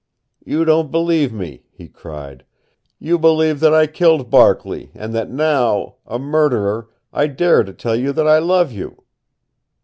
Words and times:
"You 0.43 0.65
don't 0.65 0.89
believe 0.89 1.31
me," 1.31 1.65
he 1.69 1.87
cried. 1.87 2.43
"You 2.97 3.19
believe 3.19 3.59
that 3.59 3.71
I 3.71 3.85
killed 3.85 4.31
Barkley, 4.31 4.89
and 4.95 5.13
that 5.13 5.29
now 5.29 5.97
a 6.07 6.17
murderer 6.17 6.89
I 7.13 7.27
dare 7.27 7.63
to 7.63 7.71
tell 7.71 7.95
you 7.95 8.11
that 8.13 8.27
I 8.27 8.39
love 8.39 8.71
you!" 8.71 9.03